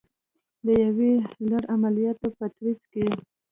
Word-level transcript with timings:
د 0.65 0.67
یو 0.83 0.99
لړ 1.51 1.63
عملیاتو 1.73 2.27
په 2.37 2.45
ترڅ 2.55 2.81
کې 2.93 3.05